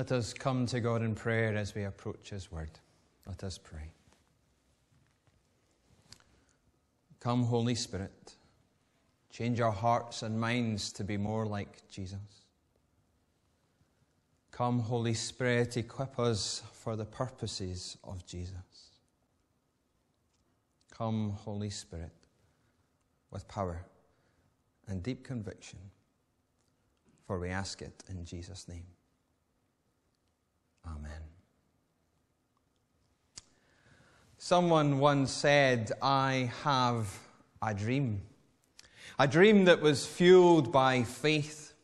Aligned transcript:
Let 0.00 0.12
us 0.12 0.32
come 0.32 0.64
to 0.68 0.80
God 0.80 1.02
in 1.02 1.14
prayer 1.14 1.54
as 1.54 1.74
we 1.74 1.84
approach 1.84 2.30
His 2.30 2.50
word. 2.50 2.70
Let 3.26 3.44
us 3.44 3.58
pray. 3.58 3.92
Come, 7.20 7.42
Holy 7.42 7.74
Spirit, 7.74 8.32
change 9.30 9.60
our 9.60 9.70
hearts 9.70 10.22
and 10.22 10.40
minds 10.40 10.90
to 10.94 11.04
be 11.04 11.18
more 11.18 11.44
like 11.44 11.86
Jesus. 11.90 12.46
Come, 14.50 14.78
Holy 14.78 15.12
Spirit, 15.12 15.76
equip 15.76 16.18
us 16.18 16.62
for 16.72 16.96
the 16.96 17.04
purposes 17.04 17.98
of 18.02 18.24
Jesus. 18.24 18.54
Come, 20.90 21.32
Holy 21.32 21.68
Spirit, 21.68 22.14
with 23.30 23.46
power 23.48 23.84
and 24.88 25.02
deep 25.02 25.24
conviction, 25.24 25.78
for 27.26 27.38
we 27.38 27.50
ask 27.50 27.82
it 27.82 28.02
in 28.08 28.24
Jesus' 28.24 28.66
name. 28.66 28.86
Amen. 30.86 31.22
Someone 34.38 34.98
once 34.98 35.30
said, 35.30 35.92
I 36.00 36.50
have 36.62 37.18
a 37.62 37.74
dream. 37.74 38.22
A 39.18 39.28
dream 39.28 39.66
that 39.66 39.80
was 39.80 40.06
fueled 40.06 40.72
by 40.72 41.02
faith. 41.02 41.74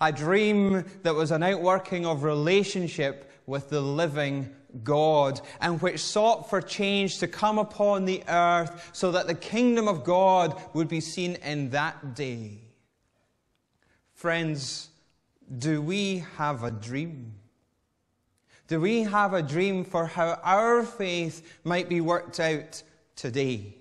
A 0.00 0.12
dream 0.12 0.84
that 1.02 1.14
was 1.14 1.30
an 1.30 1.42
outworking 1.42 2.06
of 2.06 2.22
relationship 2.22 3.30
with 3.46 3.68
the 3.68 3.80
living 3.80 4.54
God 4.82 5.40
and 5.60 5.80
which 5.82 6.00
sought 6.00 6.48
for 6.48 6.60
change 6.60 7.18
to 7.18 7.28
come 7.28 7.58
upon 7.58 8.04
the 8.04 8.22
earth 8.28 8.90
so 8.92 9.12
that 9.12 9.26
the 9.26 9.34
kingdom 9.34 9.88
of 9.88 10.04
God 10.04 10.60
would 10.72 10.88
be 10.88 11.00
seen 11.00 11.34
in 11.44 11.70
that 11.70 12.14
day. 12.14 12.60
Friends, 14.14 14.88
do 15.58 15.82
we 15.82 16.24
have 16.36 16.62
a 16.62 16.70
dream? 16.70 17.34
Do 18.72 18.80
we 18.80 19.02
have 19.02 19.34
a 19.34 19.42
dream 19.42 19.84
for 19.84 20.06
how 20.06 20.40
our 20.42 20.82
faith 20.82 21.58
might 21.62 21.90
be 21.90 22.00
worked 22.00 22.40
out 22.40 22.82
today? 23.16 23.76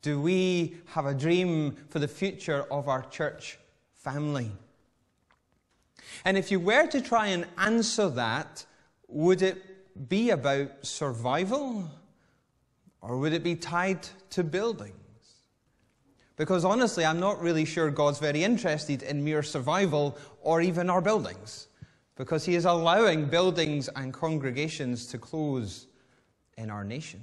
Do 0.00 0.18
we 0.18 0.78
have 0.86 1.04
a 1.04 1.12
dream 1.12 1.76
for 1.90 1.98
the 1.98 2.08
future 2.08 2.64
of 2.70 2.88
our 2.88 3.02
church 3.10 3.58
family? 3.92 4.50
And 6.24 6.38
if 6.38 6.50
you 6.50 6.58
were 6.58 6.86
to 6.86 7.02
try 7.02 7.26
and 7.26 7.44
answer 7.58 8.08
that, 8.08 8.64
would 9.06 9.42
it 9.42 10.08
be 10.08 10.30
about 10.30 10.70
survival 10.80 11.90
or 13.02 13.18
would 13.18 13.34
it 13.34 13.44
be 13.44 13.54
tied 13.54 14.08
to 14.30 14.44
buildings? 14.44 14.94
Because 16.36 16.64
honestly, 16.64 17.04
I'm 17.04 17.20
not 17.20 17.42
really 17.42 17.66
sure 17.66 17.90
God's 17.90 18.18
very 18.18 18.44
interested 18.44 19.02
in 19.02 19.22
mere 19.22 19.42
survival 19.42 20.16
or 20.40 20.62
even 20.62 20.88
our 20.88 21.02
buildings 21.02 21.68
because 22.18 22.44
he 22.44 22.56
is 22.56 22.64
allowing 22.64 23.26
buildings 23.26 23.88
and 23.94 24.12
congregations 24.12 25.06
to 25.06 25.16
close 25.16 25.86
in 26.58 26.68
our 26.68 26.84
nation. 26.84 27.22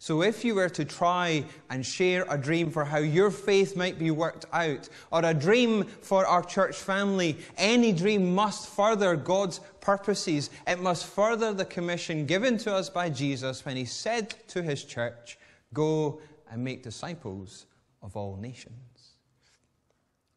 So, 0.00 0.22
if 0.22 0.44
you 0.44 0.54
were 0.54 0.68
to 0.68 0.84
try 0.84 1.44
and 1.68 1.84
share 1.84 2.24
a 2.30 2.38
dream 2.38 2.70
for 2.70 2.84
how 2.84 2.98
your 2.98 3.32
faith 3.32 3.76
might 3.76 3.98
be 3.98 4.12
worked 4.12 4.46
out, 4.52 4.88
or 5.10 5.24
a 5.24 5.34
dream 5.34 5.82
for 5.82 6.24
our 6.24 6.44
church 6.44 6.76
family, 6.76 7.36
any 7.56 7.90
dream 7.90 8.32
must 8.32 8.68
further 8.68 9.16
God's 9.16 9.58
purposes. 9.80 10.50
It 10.68 10.80
must 10.80 11.04
further 11.04 11.52
the 11.52 11.64
commission 11.64 12.26
given 12.26 12.56
to 12.58 12.72
us 12.72 12.88
by 12.88 13.10
Jesus 13.10 13.64
when 13.64 13.76
he 13.76 13.84
said 13.84 14.36
to 14.48 14.62
his 14.62 14.84
church, 14.84 15.36
Go 15.74 16.20
and 16.48 16.62
make 16.62 16.84
disciples 16.84 17.66
of 18.00 18.16
all 18.16 18.36
nations. 18.36 18.74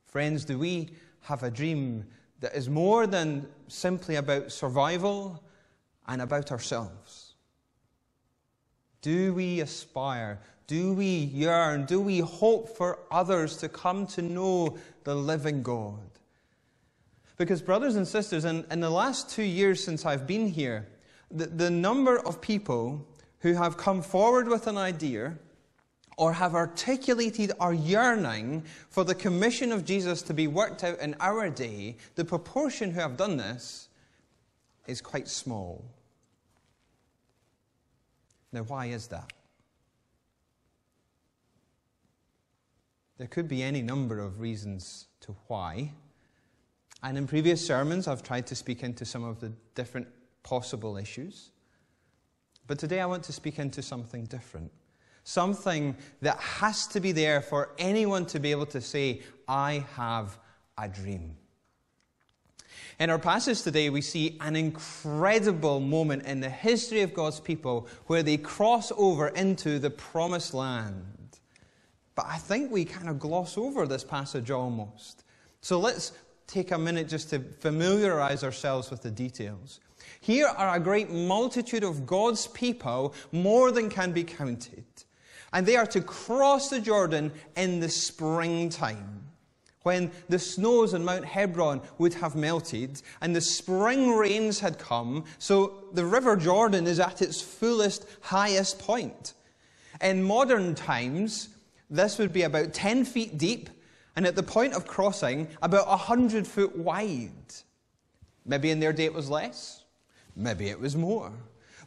Friends, 0.07 0.43
do 0.43 0.57
we 0.57 0.89
have 1.21 1.43
a 1.43 1.51
dream 1.51 2.03
that 2.41 2.55
is 2.55 2.69
more 2.69 3.07
than 3.07 3.47
simply 3.67 4.15
about 4.15 4.51
survival 4.51 5.41
and 6.07 6.21
about 6.21 6.51
ourselves? 6.51 7.35
Do 9.01 9.33
we 9.33 9.61
aspire? 9.61 10.39
Do 10.67 10.93
we 10.93 11.05
yearn? 11.05 11.85
Do 11.85 12.01
we 12.01 12.19
hope 12.19 12.75
for 12.75 12.99
others 13.09 13.57
to 13.57 13.69
come 13.69 14.05
to 14.07 14.21
know 14.21 14.77
the 15.03 15.15
living 15.15 15.63
God? 15.63 15.99
Because, 17.37 17.61
brothers 17.61 17.95
and 17.95 18.07
sisters, 18.07 18.45
in, 18.45 18.65
in 18.69 18.79
the 18.79 18.89
last 18.89 19.29
two 19.29 19.43
years 19.43 19.83
since 19.83 20.05
I've 20.05 20.27
been 20.27 20.47
here, 20.47 20.87
the, 21.31 21.47
the 21.47 21.71
number 21.71 22.19
of 22.19 22.41
people 22.41 23.07
who 23.39 23.53
have 23.53 23.77
come 23.77 24.01
forward 24.01 24.47
with 24.47 24.67
an 24.67 24.77
idea 24.77 25.37
or 26.21 26.33
have 26.33 26.53
articulated 26.53 27.51
our 27.59 27.73
yearning 27.73 28.63
for 28.91 29.03
the 29.03 29.15
commission 29.15 29.71
of 29.71 29.83
Jesus 29.83 30.21
to 30.21 30.35
be 30.35 30.45
worked 30.45 30.83
out 30.83 30.99
in 30.99 31.15
our 31.19 31.49
day, 31.49 31.97
the 32.13 32.23
proportion 32.23 32.91
who 32.91 32.99
have 32.99 33.17
done 33.17 33.37
this 33.37 33.89
is 34.85 35.01
quite 35.01 35.27
small. 35.27 35.83
Now, 38.53 38.61
why 38.61 38.85
is 38.85 39.07
that? 39.07 39.33
There 43.17 43.25
could 43.25 43.47
be 43.47 43.63
any 43.63 43.81
number 43.81 44.19
of 44.19 44.39
reasons 44.39 45.07
to 45.21 45.35
why. 45.47 45.91
And 47.01 47.17
in 47.17 47.25
previous 47.25 47.65
sermons, 47.65 48.07
I've 48.07 48.21
tried 48.21 48.45
to 48.45 48.55
speak 48.55 48.83
into 48.83 49.05
some 49.05 49.23
of 49.23 49.39
the 49.39 49.51
different 49.73 50.07
possible 50.43 50.97
issues. 50.97 51.49
But 52.67 52.77
today 52.77 52.99
I 52.99 53.07
want 53.07 53.23
to 53.23 53.33
speak 53.33 53.57
into 53.57 53.81
something 53.81 54.25
different. 54.25 54.71
Something 55.23 55.95
that 56.21 56.39
has 56.39 56.87
to 56.87 56.99
be 56.99 57.11
there 57.11 57.41
for 57.41 57.69
anyone 57.77 58.25
to 58.27 58.39
be 58.39 58.51
able 58.51 58.65
to 58.67 58.81
say, 58.81 59.21
I 59.47 59.85
have 59.95 60.37
a 60.77 60.87
dream. 60.87 61.35
In 62.99 63.09
our 63.09 63.19
passage 63.19 63.61
today, 63.63 63.89
we 63.89 64.01
see 64.01 64.37
an 64.41 64.55
incredible 64.55 65.79
moment 65.79 66.23
in 66.25 66.39
the 66.39 66.49
history 66.49 67.01
of 67.01 67.13
God's 67.13 67.39
people 67.39 67.87
where 68.07 68.21
they 68.21 68.37
cross 68.37 68.91
over 68.95 69.29
into 69.29 69.79
the 69.79 69.89
promised 69.89 70.53
land. 70.53 71.39
But 72.15 72.25
I 72.27 72.37
think 72.37 72.71
we 72.71 72.85
kind 72.85 73.09
of 73.09 73.19
gloss 73.19 73.57
over 73.57 73.87
this 73.87 74.03
passage 74.03 74.51
almost. 74.51 75.23
So 75.61 75.79
let's 75.79 76.11
take 76.45 76.71
a 76.71 76.77
minute 76.77 77.07
just 77.07 77.29
to 77.31 77.39
familiarize 77.59 78.43
ourselves 78.43 78.91
with 78.91 79.01
the 79.01 79.11
details. 79.11 79.79
Here 80.19 80.47
are 80.47 80.75
a 80.75 80.79
great 80.79 81.09
multitude 81.09 81.83
of 81.83 82.05
God's 82.05 82.47
people, 82.47 83.15
more 83.31 83.71
than 83.71 83.89
can 83.89 84.11
be 84.11 84.23
counted. 84.23 84.83
And 85.53 85.65
they 85.65 85.75
are 85.75 85.87
to 85.87 86.01
cross 86.01 86.69
the 86.69 86.79
Jordan 86.79 87.31
in 87.55 87.79
the 87.79 87.89
springtime, 87.89 89.21
when 89.83 90.11
the 90.29 90.39
snows 90.39 90.93
on 90.93 91.03
Mount 91.03 91.25
Hermon 91.25 91.81
would 91.97 92.13
have 92.15 92.35
melted 92.35 93.01
and 93.19 93.35
the 93.35 93.41
spring 93.41 94.11
rains 94.11 94.59
had 94.59 94.77
come, 94.77 95.25
so 95.39 95.85
the 95.93 96.05
River 96.05 96.35
Jordan 96.35 96.87
is 96.87 96.99
at 96.99 97.21
its 97.21 97.41
fullest, 97.41 98.05
highest 98.21 98.79
point. 98.79 99.33
In 100.01 100.23
modern 100.23 100.75
times, 100.75 101.49
this 101.89 102.17
would 102.17 102.31
be 102.31 102.43
about 102.43 102.73
10 102.73 103.05
feet 103.05 103.37
deep 103.37 103.69
and 104.15 104.25
at 104.25 104.35
the 104.35 104.43
point 104.43 104.73
of 104.73 104.85
crossing, 104.85 105.47
about 105.61 105.87
100 105.87 106.45
foot 106.45 106.75
wide. 106.77 107.31
Maybe 108.45 108.71
in 108.71 108.79
their 108.79 108.93
day 108.93 109.05
it 109.05 109.13
was 109.13 109.29
less, 109.29 109.83
maybe 110.35 110.69
it 110.69 110.79
was 110.79 110.95
more. 110.95 111.31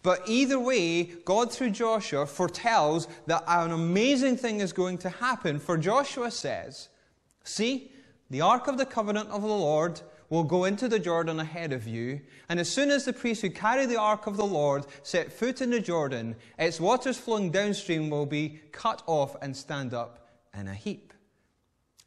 But 0.04 0.28
either 0.28 0.60
way, 0.60 1.04
God 1.24 1.50
through 1.50 1.70
Joshua 1.70 2.26
foretells 2.26 3.08
that 3.26 3.42
an 3.48 3.72
amazing 3.72 4.36
thing 4.36 4.60
is 4.60 4.74
going 4.74 4.98
to 4.98 5.08
happen. 5.08 5.58
For 5.58 5.78
Joshua 5.78 6.30
says, 6.30 6.90
See, 7.42 7.90
the 8.28 8.42
ark 8.42 8.68
of 8.68 8.76
the 8.76 8.84
covenant 8.84 9.30
of 9.30 9.40
the 9.40 9.48
Lord 9.48 10.02
will 10.28 10.44
go 10.44 10.64
into 10.64 10.88
the 10.88 10.98
Jordan 10.98 11.40
ahead 11.40 11.72
of 11.72 11.88
you. 11.88 12.20
And 12.50 12.60
as 12.60 12.68
soon 12.68 12.90
as 12.90 13.06
the 13.06 13.14
priests 13.14 13.40
who 13.40 13.48
carry 13.48 13.86
the 13.86 13.98
ark 13.98 14.26
of 14.26 14.36
the 14.36 14.44
Lord 14.44 14.86
set 15.02 15.32
foot 15.32 15.62
in 15.62 15.70
the 15.70 15.80
Jordan, 15.80 16.36
its 16.58 16.78
waters 16.78 17.16
flowing 17.16 17.50
downstream 17.50 18.10
will 18.10 18.26
be 18.26 18.60
cut 18.72 19.02
off 19.06 19.34
and 19.40 19.56
stand 19.56 19.94
up 19.94 20.28
in 20.54 20.68
a 20.68 20.74
heap. 20.74 21.14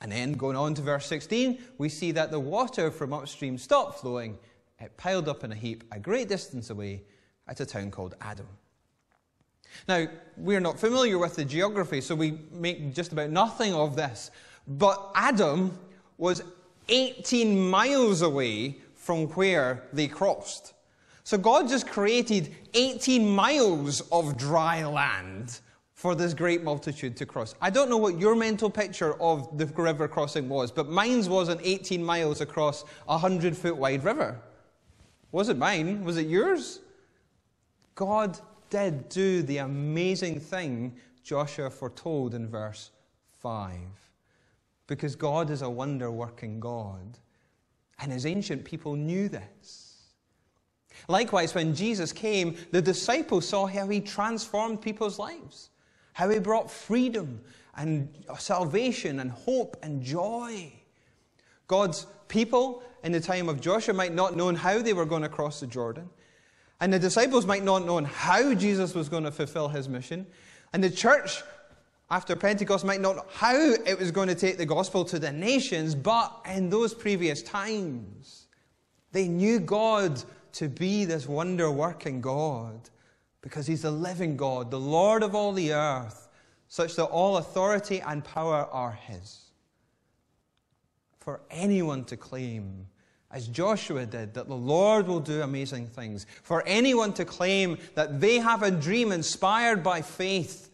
And 0.01 0.11
then 0.11 0.33
going 0.33 0.55
on 0.55 0.75
to 0.75 0.83
verse 0.83 1.07
16, 1.07 1.57
we 1.79 1.89
see 1.89 2.11
that 2.11 2.29
the 2.29 2.39
water 2.39 2.91
from 2.91 3.11
upstream 3.11 3.57
stopped 3.57 4.01
flowing. 4.01 4.37
It 4.79 4.97
piled 4.97 5.27
up 5.27 5.43
in 5.43 5.51
a 5.51 5.55
heap 5.55 5.83
a 5.91 5.99
great 5.99 6.29
distance 6.29 6.69
away 6.69 7.01
at 7.47 7.59
a 7.59 7.65
town 7.65 7.91
called 7.91 8.15
Adam. 8.21 8.47
Now, 9.87 10.07
we're 10.37 10.59
not 10.59 10.79
familiar 10.79 11.17
with 11.17 11.35
the 11.35 11.45
geography, 11.45 12.01
so 12.01 12.15
we 12.15 12.39
make 12.51 12.93
just 12.93 13.11
about 13.11 13.29
nothing 13.29 13.73
of 13.73 13.95
this. 13.95 14.31
But 14.67 15.11
Adam 15.15 15.77
was 16.17 16.43
18 16.89 17.69
miles 17.69 18.21
away 18.21 18.77
from 18.95 19.27
where 19.27 19.83
they 19.93 20.07
crossed. 20.07 20.73
So 21.23 21.37
God 21.37 21.67
just 21.67 21.87
created 21.87 22.55
18 22.73 23.27
miles 23.27 24.01
of 24.11 24.37
dry 24.37 24.85
land 24.85 25.59
for 25.93 26.15
this 26.15 26.33
great 26.33 26.63
multitude 26.63 27.17
to 27.17 27.25
cross. 27.25 27.55
I 27.61 27.69
don't 27.69 27.89
know 27.89 27.97
what 27.97 28.19
your 28.19 28.35
mental 28.35 28.69
picture 28.69 29.19
of 29.21 29.57
the 29.57 29.65
river 29.65 30.07
crossing 30.07 30.47
was, 30.47 30.71
but 30.71 30.89
mine's 30.89 31.27
wasn't 31.27 31.59
18 31.63 32.03
miles 32.03 32.39
across 32.39 32.83
a 33.07 33.17
100 33.17 33.57
foot 33.57 33.75
wide 33.75 34.03
river. 34.03 34.39
Was 35.31 35.49
it 35.49 35.57
mine? 35.57 36.03
Was 36.03 36.17
it 36.17 36.27
yours? 36.27 36.79
God 37.97 38.39
did 38.69 39.09
do 39.09 39.41
the 39.41 39.57
amazing 39.57 40.39
thing 40.39 40.95
Joshua 41.23 41.71
foretold 41.71 42.35
in 42.35 42.47
verse 42.47 42.91
5. 43.39 43.73
Because 44.85 45.15
God 45.15 45.49
is 45.49 45.63
a 45.63 45.69
wonder 45.69 46.11
working 46.11 46.59
God. 46.59 47.17
And 47.99 48.11
his 48.11 48.27
ancient 48.27 48.63
people 48.63 48.95
knew 48.95 49.27
this. 49.27 50.13
Likewise, 51.07 51.55
when 51.55 51.73
Jesus 51.73 52.13
came, 52.13 52.55
the 52.71 52.83
disciples 52.83 53.47
saw 53.47 53.65
how 53.65 53.87
he 53.89 53.99
transformed 53.99 54.79
people's 54.79 55.17
lives, 55.17 55.71
how 56.13 56.29
he 56.29 56.37
brought 56.37 56.69
freedom 56.69 57.41
and 57.75 58.09
salvation 58.37 59.21
and 59.21 59.31
hope 59.31 59.75
and 59.81 60.03
joy. 60.03 60.71
God's 61.67 62.05
people 62.27 62.83
in 63.03 63.11
the 63.11 63.19
time 63.19 63.49
of 63.49 63.59
Joshua 63.59 63.95
might 63.95 64.13
not 64.13 64.35
known 64.35 64.55
how 64.55 64.83
they 64.83 64.93
were 64.93 65.05
going 65.05 65.23
to 65.23 65.29
cross 65.29 65.59
the 65.59 65.67
Jordan. 65.67 66.07
And 66.79 66.93
the 66.93 66.99
disciples 66.99 67.45
might 67.45 67.63
not 67.63 67.85
know 67.85 68.03
how 68.03 68.53
Jesus 68.53 68.93
was 68.93 69.09
going 69.09 69.23
to 69.23 69.31
fulfill 69.31 69.67
his 69.67 69.89
mission. 69.89 70.27
And 70.73 70.83
the 70.83 70.89
church 70.89 71.41
after 72.09 72.35
Pentecost 72.35 72.85
might 72.85 73.01
not 73.01 73.15
know 73.17 73.25
how 73.33 73.55
it 73.55 73.99
was 73.99 74.11
going 74.11 74.29
to 74.29 74.35
take 74.35 74.57
the 74.57 74.65
gospel 74.65 75.03
to 75.05 75.19
the 75.19 75.31
nations, 75.31 75.93
but 75.93 76.31
in 76.45 76.69
those 76.69 76.93
previous 76.93 77.41
times, 77.41 78.47
they 79.11 79.27
knew 79.27 79.59
God 79.59 80.23
to 80.53 80.69
be 80.69 81.03
this 81.03 81.27
wonder 81.27 81.69
working 81.69 82.21
God 82.21 82.89
because 83.41 83.67
He's 83.67 83.81
the 83.81 83.91
living 83.91 84.37
God, 84.37 84.71
the 84.71 84.79
Lord 84.79 85.21
of 85.21 85.35
all 85.35 85.51
the 85.51 85.73
earth, 85.73 86.29
such 86.69 86.95
that 86.95 87.05
all 87.05 87.37
authority 87.37 88.01
and 88.01 88.23
power 88.23 88.67
are 88.71 88.93
His. 88.93 89.41
For 91.19 91.41
anyone 91.51 92.05
to 92.05 92.15
claim, 92.15 92.87
as 93.29 93.47
Joshua 93.47 94.05
did, 94.05 94.33
that 94.35 94.47
the 94.47 94.55
Lord 94.55 95.07
will 95.07 95.19
do 95.19 95.41
amazing 95.41 95.87
things, 95.87 96.25
for 96.43 96.63
anyone 96.65 97.11
to 97.13 97.25
claim 97.25 97.77
that 97.95 98.21
they 98.21 98.37
have 98.37 98.63
a 98.63 98.71
dream 98.71 99.11
inspired 99.11 99.83
by 99.83 100.01
faith, 100.01 100.69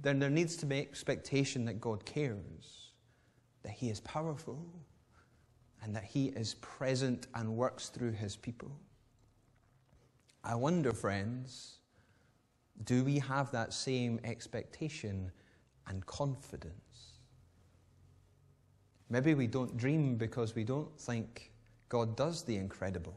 then 0.00 0.18
there 0.18 0.30
needs 0.30 0.56
to 0.56 0.66
be 0.66 0.78
expectation 0.78 1.66
that 1.66 1.80
God 1.80 2.04
cares, 2.04 2.92
that 3.62 3.72
He 3.72 3.90
is 3.90 4.00
powerful, 4.00 4.64
and 5.82 5.94
that 5.94 6.04
He 6.04 6.28
is 6.28 6.54
present 6.54 7.26
and 7.34 7.56
works 7.56 7.90
through 7.90 8.12
His 8.12 8.36
people. 8.36 8.72
I 10.42 10.54
wonder, 10.54 10.92
friends, 10.92 11.78
do 12.84 13.04
we 13.04 13.18
have 13.18 13.50
that 13.52 13.72
same 13.72 14.20
expectation 14.24 15.30
and 15.86 16.04
confidence? 16.06 17.18
Maybe 19.10 19.34
we 19.34 19.46
don't 19.46 19.76
dream 19.76 20.16
because 20.16 20.54
we 20.54 20.64
don't 20.64 20.98
think 20.98 21.52
God 21.94 22.16
does 22.16 22.42
the 22.42 22.56
incredible. 22.56 23.14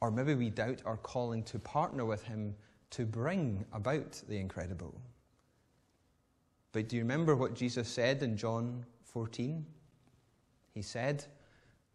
Or 0.00 0.12
maybe 0.12 0.36
we 0.36 0.48
doubt 0.48 0.80
our 0.86 0.98
calling 0.98 1.42
to 1.42 1.58
partner 1.58 2.04
with 2.04 2.22
Him 2.22 2.54
to 2.90 3.04
bring 3.04 3.64
about 3.72 4.22
the 4.28 4.38
incredible. 4.38 4.94
But 6.70 6.88
do 6.88 6.94
you 6.94 7.02
remember 7.02 7.34
what 7.34 7.54
Jesus 7.54 7.88
said 7.88 8.22
in 8.22 8.36
John 8.36 8.86
14? 9.02 9.66
He 10.72 10.82
said, 10.82 11.24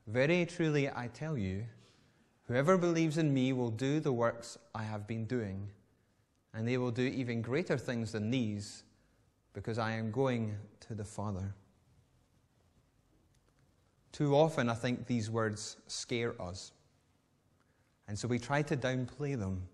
Very 0.05 0.45
truly 0.45 0.89
I 0.89 1.07
tell 1.13 1.37
you, 1.37 1.63
whoever 2.43 2.77
believes 2.77 3.17
in 3.17 3.33
me 3.33 3.53
will 3.53 3.71
do 3.71 4.01
the 4.01 4.11
works 4.11 4.57
I 4.75 4.83
have 4.83 5.07
been 5.07 5.23
doing, 5.23 5.69
and 6.53 6.67
they 6.67 6.77
will 6.77 6.91
do 6.91 7.03
even 7.03 7.41
greater 7.41 7.77
things 7.77 8.11
than 8.11 8.31
these, 8.31 8.83
because 9.53 9.77
I 9.77 9.93
am 9.93 10.11
going 10.11 10.57
to 10.81 10.93
the 10.93 11.05
Father. 11.05 11.55
Too 14.11 14.35
often, 14.35 14.69
I 14.69 14.73
think 14.73 15.05
these 15.05 15.29
words 15.29 15.77
scare 15.87 16.39
us. 16.41 16.71
And 18.07 18.17
so 18.17 18.27
we 18.27 18.39
try 18.39 18.61
to 18.63 18.75
downplay 18.75 19.37
them 19.39 19.67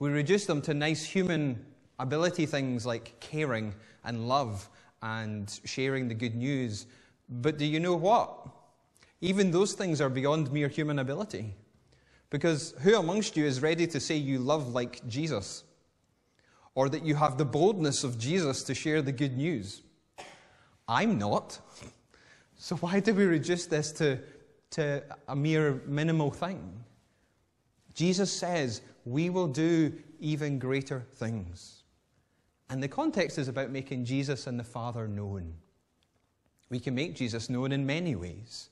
we 0.00 0.08
reduce 0.08 0.46
them 0.46 0.62
to 0.62 0.74
nice 0.74 1.04
human 1.04 1.64
ability 1.98 2.46
things 2.46 2.86
like 2.86 3.20
caring 3.20 3.74
and 4.02 4.26
love 4.26 4.68
and 5.02 5.60
sharing 5.64 6.08
the 6.08 6.14
good 6.14 6.34
news. 6.34 6.86
But 7.28 7.58
do 7.58 7.66
you 7.66 7.78
know 7.78 7.94
what? 7.94 8.48
Even 9.20 9.50
those 9.50 9.74
things 9.74 10.00
are 10.00 10.08
beyond 10.08 10.50
mere 10.50 10.68
human 10.68 10.98
ability. 10.98 11.54
Because 12.30 12.74
who 12.80 12.96
amongst 12.96 13.36
you 13.36 13.44
is 13.44 13.60
ready 13.60 13.86
to 13.88 14.00
say 14.00 14.16
you 14.16 14.38
love 14.38 14.68
like 14.68 15.06
Jesus? 15.06 15.64
Or 16.74 16.88
that 16.88 17.04
you 17.04 17.14
have 17.16 17.36
the 17.36 17.44
boldness 17.44 18.02
of 18.02 18.18
Jesus 18.18 18.62
to 18.64 18.74
share 18.74 19.02
the 19.02 19.12
good 19.12 19.36
news? 19.36 19.82
I'm 20.88 21.18
not. 21.18 21.60
So 22.62 22.76
why 22.76 23.00
do 23.00 23.14
we 23.14 23.24
reduce 23.24 23.64
this 23.64 23.90
to, 23.92 24.18
to 24.72 25.02
a 25.28 25.34
mere 25.34 25.80
minimal 25.86 26.30
thing? 26.30 26.84
Jesus 27.94 28.30
says, 28.30 28.82
we 29.06 29.30
will 29.30 29.48
do 29.48 29.94
even 30.20 30.58
greater 30.58 31.06
things. 31.14 31.84
And 32.68 32.82
the 32.82 32.86
context 32.86 33.38
is 33.38 33.48
about 33.48 33.70
making 33.70 34.04
Jesus 34.04 34.46
and 34.46 34.60
the 34.60 34.64
Father 34.64 35.08
known. 35.08 35.54
We 36.68 36.80
can 36.80 36.94
make 36.94 37.16
Jesus 37.16 37.48
known 37.48 37.72
in 37.72 37.86
many 37.86 38.14
ways 38.14 38.68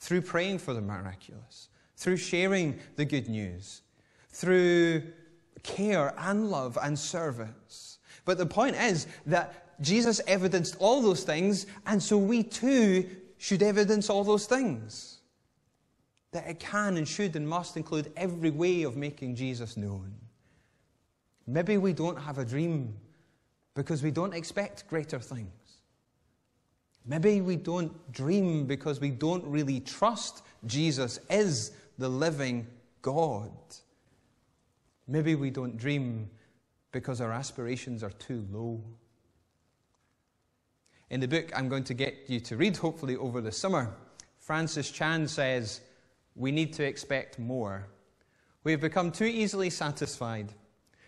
through 0.00 0.22
praying 0.22 0.58
for 0.58 0.74
the 0.74 0.80
miraculous, 0.80 1.68
through 1.96 2.16
sharing 2.16 2.80
the 2.96 3.04
good 3.04 3.28
news, 3.28 3.82
through 4.30 5.04
care 5.62 6.12
and 6.18 6.50
love 6.50 6.76
and 6.82 6.98
service. 6.98 8.00
But 8.24 8.36
the 8.36 8.46
point 8.46 8.74
is 8.74 9.06
that 9.26 9.80
Jesus 9.80 10.20
evidenced 10.26 10.74
all 10.80 11.00
those 11.00 11.22
things, 11.22 11.66
and 11.86 12.02
so 12.02 12.18
we 12.18 12.42
too 12.42 13.08
should 13.38 13.62
evidence 13.62 14.10
all 14.10 14.24
those 14.24 14.46
things. 14.46 15.18
That 16.32 16.46
it 16.46 16.60
can 16.60 16.96
and 16.98 17.08
should 17.08 17.34
and 17.36 17.48
must 17.48 17.76
include 17.76 18.12
every 18.16 18.50
way 18.50 18.82
of 18.82 18.96
making 18.96 19.36
Jesus 19.36 19.76
known. 19.76 20.14
Maybe 21.46 21.78
we 21.78 21.94
don't 21.94 22.18
have 22.18 22.36
a 22.36 22.44
dream 22.44 22.94
because 23.74 24.02
we 24.02 24.10
don't 24.10 24.34
expect 24.34 24.86
greater 24.88 25.18
things. 25.18 25.48
Maybe 27.06 27.40
we 27.40 27.56
don't 27.56 28.12
dream 28.12 28.66
because 28.66 29.00
we 29.00 29.10
don't 29.10 29.44
really 29.46 29.80
trust 29.80 30.42
Jesus 30.66 31.18
is 31.30 31.72
the 31.96 32.08
living 32.08 32.66
God. 33.00 33.50
Maybe 35.06 35.34
we 35.34 35.50
don't 35.50 35.78
dream 35.78 36.28
because 36.92 37.22
our 37.22 37.32
aspirations 37.32 38.02
are 38.02 38.10
too 38.10 38.46
low. 38.52 38.82
In 41.10 41.20
the 41.20 41.28
book 41.28 41.50
I'm 41.56 41.68
going 41.68 41.84
to 41.84 41.94
get 41.94 42.24
you 42.28 42.40
to 42.40 42.56
read, 42.56 42.76
hopefully 42.76 43.16
over 43.16 43.40
the 43.40 43.52
summer, 43.52 43.94
Francis 44.38 44.90
Chan 44.90 45.28
says, 45.28 45.80
we 46.34 46.52
need 46.52 46.72
to 46.74 46.84
expect 46.84 47.38
more. 47.38 47.86
We 48.64 48.72
have 48.72 48.80
become 48.80 49.10
too 49.10 49.24
easily 49.24 49.70
satisfied. 49.70 50.52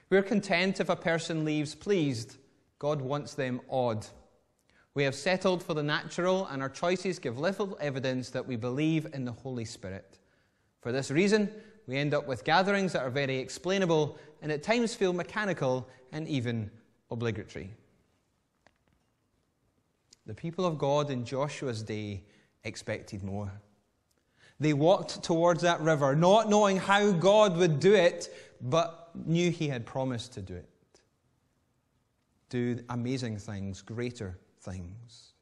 We're 0.08 0.23
content 0.23 0.81
if 0.81 0.88
a 0.88 0.97
person 0.97 1.44
leaves 1.44 1.75
pleased. 1.75 2.37
God 2.79 3.00
wants 3.02 3.35
them 3.35 3.61
awed. 3.69 4.06
We 4.94 5.05
have 5.05 5.14
settled 5.14 5.62
for 5.62 5.75
the 5.75 5.82
natural, 5.82 6.46
and 6.46 6.62
our 6.62 6.69
choices 6.69 7.19
give 7.19 7.38
little 7.38 7.79
evidence 7.81 8.31
that 8.31 8.46
we 8.46 8.56
believe 8.56 9.06
in 9.12 9.25
the 9.25 9.32
Holy 9.32 9.64
Spirit. 9.64 10.19
For 10.81 10.91
this 10.91 11.11
reason, 11.11 11.48
we 11.86 11.96
end 11.96 12.15
up 12.15 12.27
with 12.27 12.44
gatherings 12.44 12.93
that 12.93 13.03
are 13.03 13.10
very 13.10 13.39
explainable 13.39 14.19
and 14.43 14.51
at 14.51 14.63
times 14.63 14.94
feel 14.94 15.13
mechanical 15.13 15.89
and 16.13 16.27
even 16.27 16.70
obligatory. 17.10 17.72
The 20.31 20.37
people 20.37 20.65
of 20.65 20.79
God 20.79 21.10
in 21.10 21.25
Joshua's 21.25 21.82
day 21.82 22.22
expected 22.63 23.25
more. 23.25 23.51
They 24.60 24.72
walked 24.72 25.25
towards 25.25 25.63
that 25.63 25.81
river, 25.81 26.15
not 26.15 26.49
knowing 26.49 26.77
how 26.77 27.10
God 27.10 27.56
would 27.56 27.81
do 27.81 27.94
it, 27.94 28.32
but 28.60 29.10
knew 29.27 29.51
He 29.51 29.67
had 29.67 29.84
promised 29.84 30.32
to 30.34 30.41
do 30.41 30.55
it. 30.55 30.69
Do 32.49 32.79
amazing 32.91 33.39
things, 33.39 33.82
greater 33.82 34.39
things. 34.60 35.32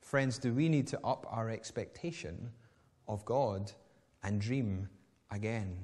Friends, 0.00 0.38
do 0.38 0.54
we 0.54 0.70
need 0.70 0.86
to 0.86 1.00
up 1.04 1.26
our 1.28 1.50
expectation 1.50 2.48
of 3.08 3.22
God 3.26 3.70
and 4.22 4.40
dream 4.40 4.88
again? 5.30 5.76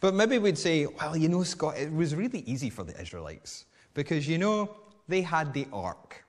But 0.00 0.14
maybe 0.14 0.40
we'd 0.40 0.58
say, 0.58 0.86
well, 0.86 1.16
you 1.16 1.28
know, 1.28 1.44
Scott, 1.44 1.78
it 1.78 1.92
was 1.92 2.16
really 2.16 2.40
easy 2.40 2.68
for 2.68 2.82
the 2.82 3.00
Israelites 3.00 3.66
because, 3.94 4.26
you 4.26 4.38
know, 4.38 4.74
they 5.06 5.22
had 5.22 5.54
the 5.54 5.68
ark. 5.72 6.24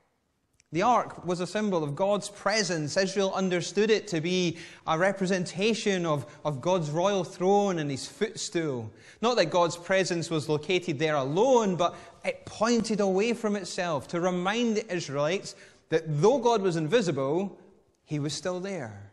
The 0.74 0.82
ark 0.82 1.24
was 1.24 1.40
a 1.40 1.46
symbol 1.46 1.84
of 1.84 1.96
God's 1.96 2.30
presence. 2.30 2.98
Israel 2.98 3.32
understood 3.36 3.92
it 3.92 4.08
to 4.08 4.20
be 4.20 4.58
a 4.88 4.98
representation 4.98 6.04
of, 6.04 6.26
of 6.44 6.62
God's 6.62 6.90
royal 6.90 7.24
throne 7.24 7.78
and 7.78 7.92
his 7.92 8.08
footstool. 8.08 8.92
Not 9.22 9.36
that 9.36 9.52
God's 9.52 9.78
presence 9.78 10.32
was 10.32 10.50
located 10.50 10.98
there 10.98 11.16
alone, 11.16 11.76
but 11.76 11.96
it 12.26 12.44
pointed 12.48 13.02
away 13.02 13.34
from 13.34 13.56
itself 13.56 14.08
to 14.08 14.20
remind 14.20 14.76
the 14.76 14.92
Israelites 14.92 15.56
that 15.90 16.06
though 16.08 16.40
God 16.40 16.64
was 16.64 16.76
invisible, 16.76 17.56
he 18.04 18.18
was 18.18 18.34
still 18.34 18.60
there. 18.60 19.12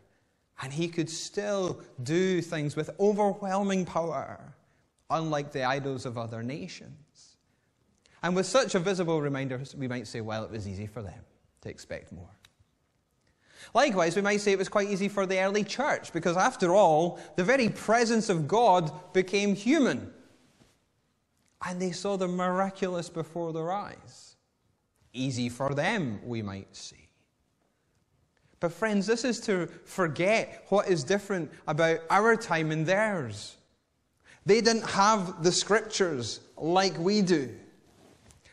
And 0.63 0.73
he 0.73 0.87
could 0.87 1.11
still 1.11 1.79
do 2.01 2.41
things 2.41 2.75
with 2.75 2.89
overwhelming 2.99 3.85
power, 3.85 4.55
unlike 5.11 5.51
the 5.51 5.63
idols 5.63 6.07
of 6.07 6.17
other 6.17 6.41
nations. 6.41 7.35
And 8.23 8.35
with 8.35 8.47
such 8.47 8.73
a 8.73 8.79
visible 8.79 9.21
reminder, 9.21 9.61
we 9.77 9.87
might 9.87 10.07
say, 10.07 10.21
well, 10.21 10.43
it 10.43 10.49
was 10.49 10.67
easy 10.67 10.87
for 10.87 11.03
them 11.03 11.21
to 11.61 11.69
expect 11.69 12.11
more. 12.11 12.29
Likewise, 13.73 14.15
we 14.15 14.21
might 14.21 14.41
say 14.41 14.51
it 14.51 14.57
was 14.57 14.69
quite 14.69 14.89
easy 14.89 15.07
for 15.07 15.25
the 15.25 15.39
early 15.39 15.63
church 15.63 16.11
because, 16.11 16.35
after 16.35 16.73
all, 16.73 17.19
the 17.35 17.43
very 17.43 17.69
presence 17.69 18.29
of 18.29 18.47
God 18.47 18.91
became 19.13 19.55
human. 19.55 20.11
And 21.65 21.81
they 21.81 21.91
saw 21.91 22.17
the 22.17 22.27
miraculous 22.27 23.07
before 23.07 23.53
their 23.53 23.71
eyes. 23.71 24.35
Easy 25.13 25.47
for 25.47 25.73
them, 25.73 26.19
we 26.25 26.41
might 26.41 26.75
say. 26.75 27.09
But, 28.59 28.73
friends, 28.73 29.05
this 29.05 29.23
is 29.23 29.39
to 29.41 29.67
forget 29.85 30.65
what 30.69 30.87
is 30.87 31.03
different 31.03 31.51
about 31.67 31.99
our 32.09 32.35
time 32.35 32.71
and 32.71 32.85
theirs. 32.85 33.57
They 34.45 34.61
didn't 34.61 34.89
have 34.89 35.43
the 35.43 35.51
scriptures 35.51 36.39
like 36.57 36.97
we 36.97 37.21
do. 37.21 37.55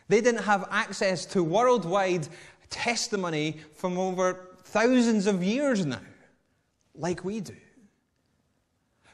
They 0.07 0.21
didn't 0.21 0.43
have 0.43 0.67
access 0.71 1.25
to 1.27 1.43
worldwide 1.43 2.27
testimony 2.69 3.57
from 3.73 3.97
over 3.97 4.57
thousands 4.63 5.27
of 5.27 5.43
years 5.43 5.85
now, 5.85 6.01
like 6.95 7.23
we 7.23 7.39
do. 7.39 7.55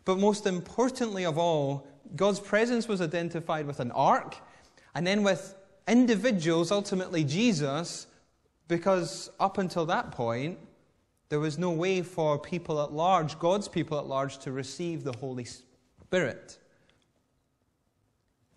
But 0.04 0.20
most 0.20 0.46
importantly 0.46 1.26
of 1.26 1.38
all, 1.38 1.88
God's 2.16 2.40
presence 2.40 2.88
was 2.88 3.02
identified 3.02 3.66
with 3.66 3.80
an 3.80 3.92
ark 3.92 4.38
and 4.94 5.06
then 5.06 5.24
with 5.24 5.56
individuals, 5.88 6.72
ultimately 6.72 7.24
Jesus, 7.24 8.08
because 8.68 9.30
up 9.40 9.58
until 9.58 9.86
that 9.88 10.12
point, 10.12 10.58
there 11.30 11.40
was 11.40 11.58
no 11.58 11.72
way 11.72 12.02
for 12.02 12.38
people 12.38 12.82
at 12.82 12.94
large, 12.94 13.40
God's 13.40 13.68
people 13.68 13.98
at 13.98 14.06
large, 14.06 14.38
to 14.40 14.52
receive 14.52 15.04
the 15.04 15.14
Holy 15.14 15.46
Spirit. 15.46 16.60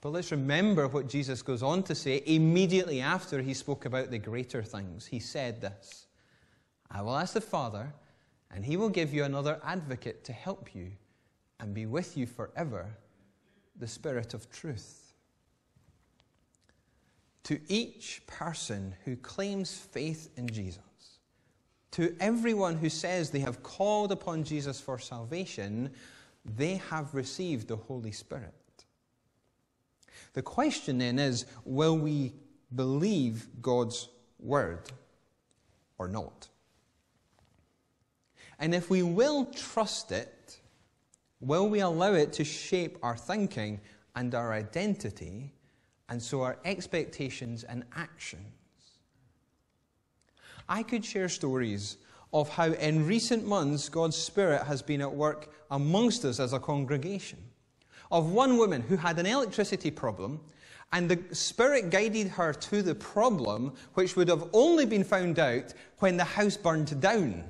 But 0.01 0.11
let's 0.11 0.31
remember 0.31 0.87
what 0.87 1.09
Jesus 1.09 1.43
goes 1.43 1.63
on 1.63 1.83
to 1.85 1.95
say 1.95 2.23
immediately 2.27 3.01
after 3.01 3.43
he 3.43 3.53
spoke 3.53 3.85
about 3.85 4.11
the 4.11 4.19
greater 4.19 4.63
things. 4.63 5.07
He 5.07 5.19
said 5.19 5.61
this 5.61 6.07
I 6.91 7.03
will 7.03 7.17
ask 7.17 7.35
the 7.35 7.41
Father, 7.41 7.93
and 8.51 8.65
he 8.65 8.77
will 8.77 8.89
give 8.89 9.13
you 9.13 9.25
another 9.25 9.61
advocate 9.65 10.25
to 10.25 10.33
help 10.33 10.75
you 10.75 10.93
and 11.61 11.75
be 11.75 11.87
with 11.87 12.17
you 12.17 12.27
forever, 12.27 12.87
the 13.77 13.89
Spirit 13.89 14.35
of 14.35 14.51
truth. 14.51 15.15
To 17.45 17.59
each 17.69 18.23
person 18.27 18.95
who 19.05 19.17
claims 19.17 19.77
faith 19.77 20.31
in 20.37 20.49
Jesus, 20.49 20.83
to 21.93 22.15
everyone 22.21 22.77
who 22.77 22.91
says 22.91 23.31
they 23.31 23.39
have 23.41 23.63
called 23.63 24.13
upon 24.13 24.45
Jesus 24.45 24.81
for 24.81 24.99
salvation, 24.99 25.91
they 26.45 26.77
have 26.77 27.15
received 27.15 27.67
the 27.67 27.77
Holy 27.77 28.13
Spirit. 28.13 28.55
The 30.33 30.43
question 30.43 30.99
then 30.99 31.19
is 31.19 31.47
will 31.65 31.99
we 31.99 32.35
believe 32.75 33.49
God's 33.61 34.09
word 34.39 34.91
or 35.99 36.09
not? 36.09 36.49
And 38.59 38.75
if 38.75 38.91
we 38.91 39.03
will 39.03 39.47
trust 39.47 40.13
it, 40.13 40.59
will 41.41 41.69
we 41.69 41.81
allow 41.81 42.13
it 42.15 42.33
to 42.35 42.45
shape 42.45 42.99
our 43.03 43.17
thinking 43.17 43.81
and 44.17 44.35
our 44.35 44.53
identity, 44.53 45.55
and 46.09 46.21
so 46.21 46.43
our 46.43 46.59
expectations 46.65 47.63
and 47.63 47.85
actions? 47.95 48.43
I 50.69 50.83
could 50.83 51.05
share 51.05 51.29
stories 51.29 51.99
of 52.33 52.49
how 52.49 52.73
in 52.73 53.07
recent 53.07 53.47
months 53.47 53.89
God's 53.89 54.17
Spirit 54.17 54.65
has 54.65 54.83
been 54.83 55.01
at 55.01 55.15
work 55.15 55.53
amongst 55.71 56.25
us 56.25 56.41
as 56.41 56.53
a 56.53 56.59
congregation 56.59 57.39
of 58.11 58.31
one 58.31 58.57
woman 58.57 58.83
who 58.83 58.97
had 58.97 59.19
an 59.19 59.27
electricity 59.27 59.91
problem, 59.91 60.41
and 60.93 61.11
the 61.11 61.35
Spirit 61.35 61.91
guided 61.91 62.29
her 62.29 62.53
to 62.53 62.83
the 62.83 62.95
problem, 62.95 63.75
which 63.95 64.17
would 64.17 64.29
have 64.29 64.49
only 64.53 64.87
been 64.87 65.05
found 65.05 65.39
out 65.39 65.75
when 65.99 66.17
the 66.17 66.25
house 66.25 66.57
burned 66.57 67.01
down. 67.01 67.45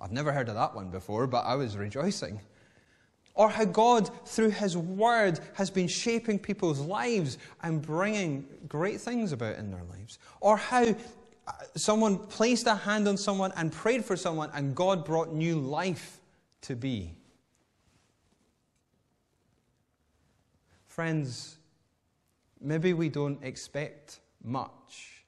I've 0.00 0.12
never 0.12 0.32
heard 0.32 0.48
of 0.48 0.54
that 0.54 0.74
one 0.74 0.90
before, 0.90 1.26
but 1.26 1.44
I 1.44 1.54
was 1.54 1.76
rejoicing. 1.76 2.40
Or 3.34 3.48
how 3.48 3.64
God, 3.64 4.10
through 4.26 4.50
His 4.50 4.76
Word, 4.76 5.40
has 5.54 5.70
been 5.70 5.88
shaping 5.88 6.38
people's 6.38 6.80
lives 6.80 7.38
and 7.62 7.80
bringing 7.80 8.46
great 8.68 9.00
things 9.00 9.32
about 9.32 9.56
in 9.56 9.70
their 9.70 9.84
lives. 9.84 10.18
Or 10.40 10.56
how 10.56 10.82
uh, 10.82 11.52
someone 11.76 12.18
placed 12.18 12.66
a 12.66 12.74
hand 12.74 13.08
on 13.08 13.16
someone 13.16 13.52
and 13.56 13.72
prayed 13.72 14.04
for 14.04 14.16
someone, 14.16 14.50
and 14.54 14.74
God 14.74 15.04
brought 15.04 15.32
new 15.32 15.58
life 15.58 16.20
to 16.62 16.76
be. 16.76 17.17
Friends, 20.98 21.58
maybe 22.60 22.92
we 22.92 23.08
don't 23.08 23.38
expect 23.44 24.18
much. 24.42 25.22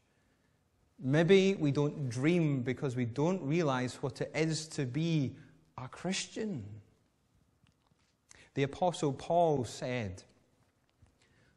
Maybe 0.98 1.54
we 1.54 1.70
don't 1.70 2.08
dream 2.08 2.62
because 2.62 2.96
we 2.96 3.04
don't 3.04 3.40
realize 3.40 3.94
what 4.02 4.20
it 4.20 4.32
is 4.34 4.66
to 4.66 4.84
be 4.84 5.36
a 5.78 5.86
Christian. 5.86 6.64
The 8.54 8.64
Apostle 8.64 9.12
Paul 9.12 9.64
said, 9.64 10.24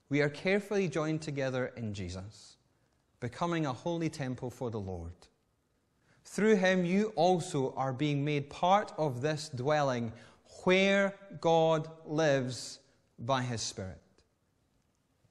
We 0.10 0.22
are 0.22 0.30
carefully 0.30 0.88
joined 0.88 1.24
together 1.24 1.74
in 1.76 1.92
Jesus, 1.92 2.58
becoming 3.20 3.66
a 3.66 3.74
holy 3.74 4.10
temple 4.10 4.52
for 4.52 4.70
the 4.70 4.80
Lord. 4.80 5.28
Through 6.24 6.58
him, 6.58 6.86
you 6.86 7.14
also 7.16 7.74
are 7.76 7.94
being 7.94 8.24
made 8.24 8.52
part 8.52 8.94
of 8.96 9.22
this 9.24 9.50
dwelling 9.50 10.14
where 10.66 11.16
God 11.42 11.90
lives 12.06 12.78
by 13.18 13.42
his 13.42 13.64
Spirit. 13.64 14.03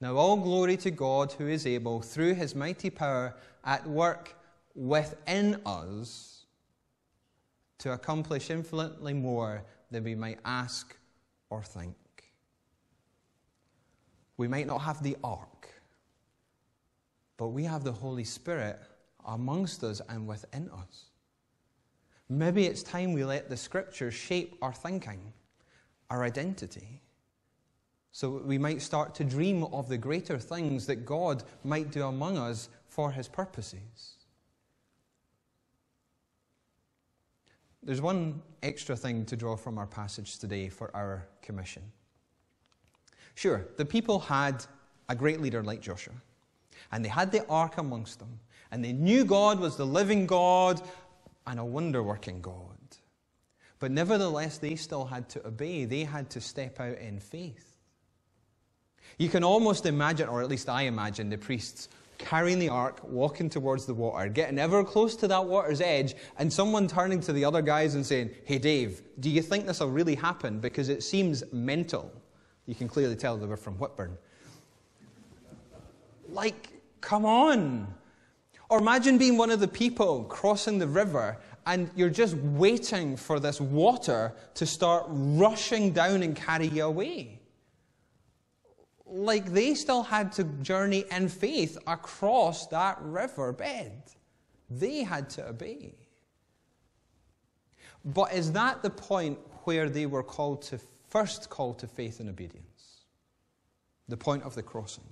Now, 0.03 0.17
all 0.17 0.37
glory 0.37 0.77
to 0.79 0.91
God 0.91 1.31
who 1.31 1.47
is 1.47 1.65
able, 1.65 2.03
through 2.03 2.35
his 2.35 2.57
mighty 2.57 2.91
power, 2.91 3.37
at 3.65 3.87
work 3.87 4.35
within 4.75 5.61
us 5.65 6.47
to 7.79 7.93
accomplish 7.93 8.51
infinitely 8.51 9.15
more 9.15 9.63
than 9.93 10.03
we 10.03 10.17
might 10.17 10.41
ask 10.45 10.97
or 11.51 11.63
think. 11.63 11.95
We 14.39 14.49
might 14.49 14.67
not 14.67 14.79
have 14.79 15.05
the 15.05 15.17
ark, 15.23 15.69
but 17.37 17.49
we 17.51 17.63
have 17.63 17.85
the 17.85 17.93
Holy 17.93 18.25
Spirit 18.25 18.81
amongst 19.25 19.85
us 19.85 20.03
and 20.09 20.27
within 20.27 20.69
us. 20.71 21.11
Maybe 22.29 22.67
it's 22.67 22.83
time 22.83 23.13
we 23.13 23.25
let 23.25 23.49
the 23.49 23.57
scriptures 23.57 24.15
shape 24.15 24.59
our 24.63 24.73
thinking, 24.73 25.33
our 26.11 26.25
identity. 26.25 27.03
So 28.13 28.43
we 28.45 28.59
might 28.59 28.83
start 28.83 29.15
to 29.17 29.25
dream 29.25 29.65
of 29.65 29.89
the 29.89 29.97
greater 29.97 30.39
things 30.39 30.87
that 30.87 31.07
God 31.07 31.43
might 31.65 31.91
do 31.91 32.05
among 32.05 32.37
us 32.37 32.69
for 32.87 33.11
his 33.11 33.27
purposes. 33.27 34.17
There's 37.83 38.03
one 38.03 38.43
extra 38.63 38.95
thing 38.95 39.25
to 39.25 39.37
draw 39.37 39.57
from 39.57 39.79
our 39.79 39.87
passage 39.87 40.39
today 40.39 40.69
for 40.69 40.95
our 40.95 41.27
commission. 41.41 41.83
Sure, 43.35 43.67
the 43.79 43.85
people 43.85 44.21
had 44.21 44.65
a 45.09 45.17
great 45.17 45.41
leader 45.41 45.63
like 45.65 45.81
Joshua, 45.81 46.15
and 46.93 47.03
they 47.03 47.09
had 47.09 47.33
the 47.33 47.47
ark 47.49 47.79
amongst 47.79 48.19
them, 48.19 48.39
and 48.71 48.85
they 48.85 48.93
knew 48.93 49.25
God 49.25 49.59
was 49.59 49.77
the 49.77 49.87
living 49.87 50.27
God 50.27 50.83
and 51.47 51.59
a 51.59 51.65
wonder 51.65 52.03
working 52.03 52.43
God. 52.43 52.77
But 53.81 53.91
nevertheless, 53.91 54.59
they 54.59 54.77
still 54.77 55.07
had 55.07 55.29
to 55.31 55.47
obey, 55.47 55.87
they 55.87 56.05
had 56.05 56.31
to 56.31 56.41
step 56.43 56.79
out 56.79 56.99
in 56.99 57.19
faith. 57.19 57.72
You 59.23 59.29
can 59.29 59.45
almost 59.45 59.87
imagine, 59.87 60.29
or 60.29 60.43
at 60.43 60.49
least 60.49 60.69
I 60.69 60.83
imagine, 60.83 61.31
the 61.31 61.39
priests 61.39 61.89
carrying 62.19 62.59
the 62.59 62.71
ark, 62.71 62.99
walking 63.05 63.49
towards 63.49 63.87
the 63.87 63.95
water, 63.95 64.29
getting 64.29 64.59
ever 64.59 64.83
close 64.83 65.15
to 65.15 65.29
that 65.29 65.45
water's 65.45 65.81
edge, 65.81 66.17
and 66.41 66.53
someone 66.53 66.89
turning 66.89 67.21
to 67.21 67.33
the 67.33 67.45
other 67.45 67.63
guys 67.63 67.95
and 67.95 68.05
saying, 68.05 68.31
Hey, 68.47 68.59
Dave, 68.59 69.01
do 69.21 69.31
you 69.31 69.41
think 69.41 69.65
this 69.65 69.79
will 69.79 69.91
really 69.91 70.17
happen? 70.17 70.59
Because 70.59 70.89
it 70.89 71.05
seems 71.05 71.45
mental. 71.53 72.11
You 72.67 72.75
can 72.75 72.89
clearly 72.89 73.15
tell 73.15 73.37
they 73.37 73.47
were 73.47 73.57
from 73.57 73.75
Whitburn. 73.75 74.19
Like, 76.29 76.71
come 77.01 77.25
on. 77.25 77.95
Or 78.71 78.81
imagine 78.81 79.19
being 79.19 79.39
one 79.39 79.53
of 79.53 79.61
the 79.61 79.69
people 79.69 80.25
crossing 80.25 80.81
the 80.81 80.89
river 80.89 81.39
and 81.67 81.89
you're 81.95 82.11
just 82.11 82.35
waiting 82.39 83.17
for 83.17 83.39
this 83.39 83.61
water 83.61 84.33
to 84.55 84.67
start 84.67 85.05
rushing 85.07 85.93
down 85.93 86.25
and 86.25 86.35
carry 86.35 86.67
you 86.67 86.87
away 86.87 87.39
like 89.13 89.53
they 89.53 89.75
still 89.75 90.03
had 90.03 90.33
to 90.33 90.45
journey 90.45 91.05
in 91.11 91.29
faith 91.29 91.77
across 91.87 92.67
that 92.69 92.99
river 93.03 93.53
bed. 93.53 94.03
They 94.71 95.03
had 95.03 95.29
to 95.31 95.49
obey. 95.49 95.95
But 98.05 98.33
is 98.33 98.53
that 98.53 98.83
the 98.83 98.91
point 98.91 99.39
where 99.65 99.89
they 99.89 100.07
were 100.07 100.23
called 100.23 100.63
to 100.63 100.81
first 101.09 101.51
called 101.51 101.79
to 101.81 101.87
faith 101.87 102.21
and 102.21 102.29
obedience? 102.31 103.05
The 104.09 104.17
point 104.17 104.43
of 104.45 104.55
the 104.55 104.63
crossing? 104.63 105.05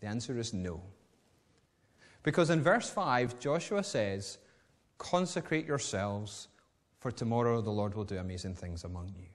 The 0.00 0.08
answer 0.08 0.38
is 0.38 0.52
no. 0.52 0.82
Because 2.22 2.50
in 2.50 2.62
verse 2.62 2.90
5, 2.90 3.38
Joshua 3.38 3.82
says, 3.82 4.38
Consecrate 4.98 5.66
yourselves, 5.66 6.48
for 6.98 7.10
tomorrow 7.10 7.62
the 7.62 7.70
Lord 7.70 7.94
will 7.94 8.04
do 8.04 8.18
amazing 8.18 8.54
things 8.54 8.84
among 8.84 9.14
you. 9.16 9.26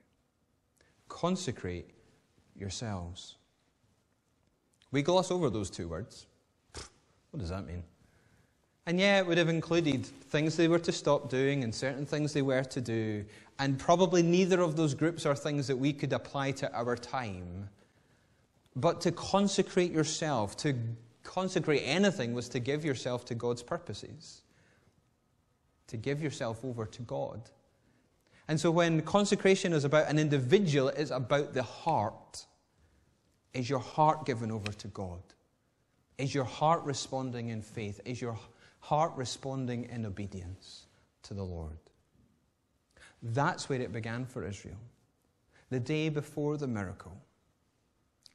Consecrate 1.07 1.89
yourselves. 2.55 3.35
We 4.91 5.01
gloss 5.01 5.31
over 5.31 5.49
those 5.49 5.69
two 5.69 5.87
words. 5.87 6.27
What 7.31 7.39
does 7.39 7.49
that 7.49 7.65
mean? 7.65 7.83
And 8.85 8.99
yeah, 8.99 9.17
it 9.17 9.27
would 9.27 9.37
have 9.37 9.49
included 9.49 10.05
things 10.05 10.55
they 10.55 10.67
were 10.67 10.79
to 10.79 10.91
stop 10.91 11.29
doing 11.29 11.63
and 11.63 11.73
certain 11.73 12.05
things 12.05 12.33
they 12.33 12.43
were 12.43 12.63
to 12.63 12.81
do. 12.81 13.25
And 13.59 13.79
probably 13.79 14.21
neither 14.21 14.61
of 14.61 14.75
those 14.75 14.93
groups 14.93 15.25
are 15.25 15.35
things 15.35 15.67
that 15.67 15.77
we 15.77 15.91
could 15.91 16.13
apply 16.13 16.51
to 16.51 16.71
our 16.73 16.95
time. 16.95 17.69
But 18.75 19.01
to 19.01 19.11
consecrate 19.11 19.91
yourself, 19.91 20.55
to 20.57 20.75
consecrate 21.23 21.81
anything, 21.83 22.33
was 22.33 22.47
to 22.49 22.59
give 22.59 22.85
yourself 22.85 23.25
to 23.25 23.35
God's 23.35 23.63
purposes. 23.63 24.43
to 25.87 25.97
give 25.97 26.21
yourself 26.21 26.63
over 26.63 26.85
to 26.85 27.01
God. 27.03 27.49
And 28.47 28.59
so 28.59 28.69
when 28.69 29.01
consecration 29.01 29.73
is 29.73 29.85
about 29.85 30.07
an 30.07 30.19
individual, 30.19 30.89
it's 30.89 31.11
about 31.11 31.53
the 31.53 31.63
heart. 31.63 32.45
Is 33.53 33.69
your 33.69 33.79
heart 33.79 34.25
given 34.25 34.51
over 34.51 34.71
to 34.71 34.87
God? 34.89 35.21
Is 36.17 36.33
your 36.33 36.43
heart 36.43 36.83
responding 36.83 37.49
in 37.49 37.61
faith? 37.61 37.99
Is 38.05 38.21
your 38.21 38.37
heart 38.79 39.13
responding 39.15 39.85
in 39.85 40.05
obedience 40.05 40.85
to 41.23 41.33
the 41.33 41.43
Lord? 41.43 41.77
That's 43.23 43.67
where 43.67 43.81
it 43.81 43.91
began 43.91 44.25
for 44.25 44.45
Israel, 44.45 44.77
the 45.71 45.79
day 45.79 46.09
before 46.09 46.57
the 46.57 46.67
miracle. 46.67 47.17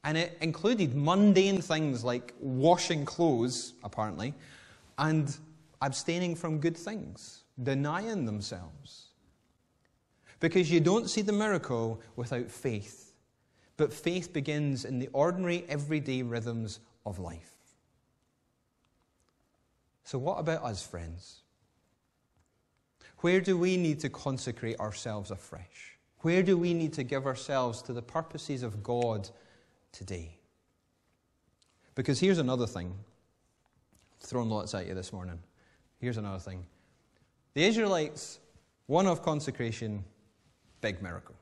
And 0.02 0.18
it 0.18 0.36
included 0.40 0.96
mundane 0.96 1.60
things 1.60 2.02
like 2.02 2.34
washing 2.40 3.04
clothes, 3.04 3.74
apparently, 3.84 4.34
and 4.98 5.34
abstaining 5.82 6.34
from 6.34 6.58
good 6.58 6.76
things, 6.76 7.44
denying 7.62 8.24
themselves. 8.24 9.09
Because 10.40 10.70
you 10.70 10.80
don't 10.80 11.09
see 11.09 11.23
the 11.23 11.32
miracle 11.32 12.00
without 12.16 12.50
faith. 12.50 13.12
But 13.76 13.92
faith 13.92 14.32
begins 14.32 14.85
in 14.85 14.99
the 14.99 15.09
ordinary, 15.12 15.64
everyday 15.68 16.23
rhythms 16.23 16.80
of 17.06 17.18
life. 17.18 17.52
So, 20.04 20.18
what 20.18 20.38
about 20.38 20.64
us, 20.64 20.85
friends? 20.85 21.42
Where 23.18 23.40
do 23.40 23.56
we 23.56 23.76
need 23.76 24.00
to 24.00 24.09
consecrate 24.09 24.80
ourselves 24.80 25.30
afresh? 25.30 25.99
Where 26.20 26.42
do 26.42 26.56
we 26.59 26.75
need 26.75 26.94
to 26.94 27.02
give 27.02 27.26
ourselves 27.26 27.82
to 27.82 27.92
the 27.92 28.02
purposes 28.02 28.62
of 28.62 28.82
God 28.82 29.28
today? 29.92 30.38
Because 31.94 32.18
here's 32.18 32.38
another 32.38 32.66
thing. 32.66 32.94
Throwing 34.20 34.50
lots 34.50 34.75
at 34.75 34.87
you 34.87 34.94
this 34.94 35.12
morning. 35.12 35.38
Here's 36.00 36.16
another 36.16 36.38
thing. 36.38 36.64
The 37.54 37.64
Israelites, 37.64 38.38
one 38.87 39.06
of 39.06 39.23
consecration, 39.23 40.04
big 40.80 41.02
miracle. 41.02 41.34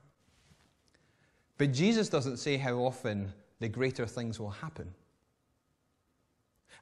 But 1.59 1.73
Jesus 1.73 2.09
doesn't 2.09 2.37
say 2.39 2.57
how 2.57 2.75
often 2.75 3.33
the 3.61 3.69
greater 3.69 4.07
things 4.07 4.39
will 4.39 4.51
happen. 4.51 4.95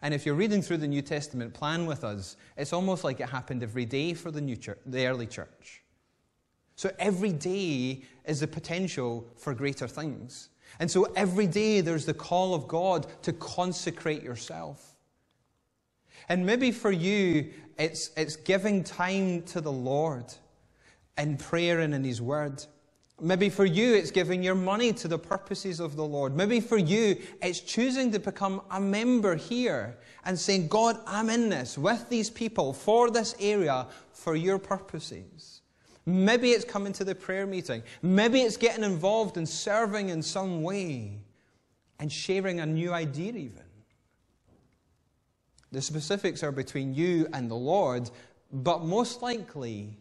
And 0.02 0.12
if 0.12 0.26
you're 0.26 0.34
reading 0.34 0.60
through 0.60 0.76
the 0.78 0.86
New 0.86 1.02
Testament, 1.02 1.54
plan 1.54 1.86
with 1.86 2.04
us. 2.04 2.36
It's 2.56 2.74
almost 2.74 3.02
like 3.02 3.20
it 3.20 3.30
happened 3.30 3.62
every 3.62 3.86
day 3.86 4.12
for 4.12 4.30
the, 4.30 4.40
new 4.40 4.56
church, 4.56 4.78
the 4.84 5.06
early 5.06 5.26
church. 5.26 5.82
So 6.76 6.90
every 6.98 7.32
day 7.32 8.02
is 8.26 8.40
the 8.40 8.46
potential 8.46 9.26
for 9.36 9.54
greater 9.54 9.88
things. 9.88 10.50
And 10.78 10.90
so 10.90 11.04
every 11.16 11.46
day 11.46 11.80
there's 11.80 12.04
the 12.04 12.14
call 12.14 12.54
of 12.54 12.68
God 12.68 13.06
to 13.22 13.32
consecrate 13.32 14.22
yourself. 14.22 14.94
And 16.28 16.44
maybe 16.44 16.70
for 16.72 16.92
you, 16.92 17.50
it's, 17.78 18.10
it's 18.16 18.36
giving 18.36 18.84
time 18.84 19.42
to 19.44 19.62
the 19.62 19.72
Lord 19.72 20.26
in 21.18 21.36
prayer 21.36 21.80
and 21.80 21.94
in 21.94 22.04
His 22.04 22.20
Word. 22.20 22.64
Maybe 23.20 23.48
for 23.48 23.64
you, 23.64 23.94
it's 23.94 24.10
giving 24.10 24.42
your 24.42 24.54
money 24.54 24.92
to 24.92 25.08
the 25.08 25.18
purposes 25.18 25.80
of 25.80 25.96
the 25.96 26.04
Lord. 26.04 26.36
Maybe 26.36 26.60
for 26.60 26.76
you, 26.76 27.16
it's 27.40 27.60
choosing 27.60 28.12
to 28.12 28.18
become 28.18 28.60
a 28.70 28.78
member 28.78 29.36
here 29.36 29.96
and 30.26 30.38
saying, 30.38 30.68
God, 30.68 31.00
I'm 31.06 31.30
in 31.30 31.48
this 31.48 31.78
with 31.78 32.10
these 32.10 32.28
people 32.28 32.74
for 32.74 33.10
this 33.10 33.34
area 33.40 33.86
for 34.12 34.36
your 34.36 34.58
purposes. 34.58 35.62
Maybe 36.04 36.50
it's 36.50 36.64
coming 36.64 36.92
to 36.92 37.04
the 37.04 37.14
prayer 37.14 37.46
meeting. 37.46 37.82
Maybe 38.02 38.42
it's 38.42 38.58
getting 38.58 38.84
involved 38.84 39.38
in 39.38 39.46
serving 39.46 40.10
in 40.10 40.22
some 40.22 40.62
way 40.62 41.18
and 41.98 42.12
sharing 42.12 42.60
a 42.60 42.66
new 42.66 42.92
idea, 42.92 43.32
even. 43.32 43.62
The 45.72 45.80
specifics 45.80 46.42
are 46.42 46.52
between 46.52 46.94
you 46.94 47.26
and 47.32 47.50
the 47.50 47.56
Lord, 47.56 48.10
but 48.52 48.84
most 48.84 49.22
likely, 49.22 49.98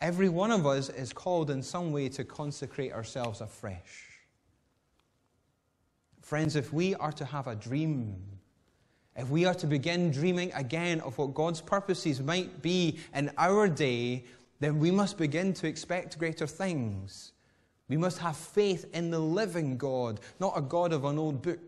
Every 0.00 0.28
one 0.28 0.52
of 0.52 0.64
us 0.64 0.90
is 0.90 1.12
called 1.12 1.50
in 1.50 1.62
some 1.62 1.92
way 1.92 2.08
to 2.10 2.24
consecrate 2.24 2.92
ourselves 2.92 3.40
afresh. 3.40 4.04
Friends, 6.22 6.54
if 6.54 6.72
we 6.72 6.94
are 6.94 7.12
to 7.12 7.24
have 7.24 7.48
a 7.48 7.56
dream, 7.56 8.22
if 9.16 9.28
we 9.28 9.44
are 9.44 9.54
to 9.54 9.66
begin 9.66 10.12
dreaming 10.12 10.52
again 10.52 11.00
of 11.00 11.18
what 11.18 11.34
God's 11.34 11.60
purposes 11.60 12.20
might 12.20 12.62
be 12.62 12.98
in 13.12 13.32
our 13.38 13.66
day, 13.66 14.24
then 14.60 14.78
we 14.78 14.92
must 14.92 15.18
begin 15.18 15.52
to 15.54 15.66
expect 15.66 16.18
greater 16.18 16.46
things. 16.46 17.32
We 17.88 17.96
must 17.96 18.18
have 18.18 18.36
faith 18.36 18.86
in 18.92 19.10
the 19.10 19.18
living 19.18 19.78
God, 19.78 20.20
not 20.38 20.56
a 20.56 20.60
God 20.60 20.92
of 20.92 21.04
an 21.06 21.18
old 21.18 21.42
book 21.42 21.58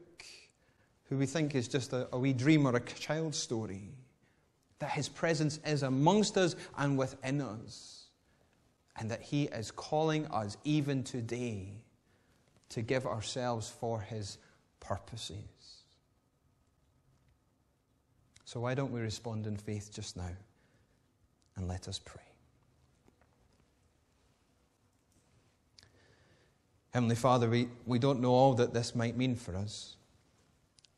who 1.08 1.16
we 1.16 1.26
think 1.26 1.56
is 1.56 1.66
just 1.66 1.92
a, 1.92 2.06
a 2.12 2.18
wee 2.18 2.32
dream 2.32 2.66
or 2.66 2.76
a 2.76 2.80
child's 2.80 3.38
story. 3.38 3.88
That 4.78 4.90
his 4.90 5.08
presence 5.08 5.58
is 5.66 5.82
amongst 5.82 6.36
us 6.36 6.54
and 6.76 6.96
within 6.96 7.40
us 7.40 7.99
and 8.98 9.10
that 9.10 9.22
He 9.22 9.44
is 9.44 9.70
calling 9.70 10.26
us 10.26 10.56
even 10.64 11.02
today 11.02 11.68
to 12.70 12.82
give 12.82 13.06
ourselves 13.06 13.68
for 13.68 14.00
His 14.00 14.38
purposes. 14.80 15.36
So, 18.44 18.60
why 18.60 18.74
don't 18.74 18.92
we 18.92 19.00
respond 19.00 19.46
in 19.46 19.56
faith 19.56 19.90
just 19.92 20.16
now? 20.16 20.30
And 21.56 21.68
let 21.68 21.88
us 21.88 21.98
pray. 21.98 22.22
Heavenly 26.90 27.14
Father, 27.14 27.48
we, 27.48 27.68
we 27.86 27.98
don't 27.98 28.20
know 28.20 28.32
all 28.32 28.54
that 28.54 28.74
this 28.74 28.94
might 28.94 29.16
mean 29.16 29.36
for 29.36 29.54
us. 29.54 29.96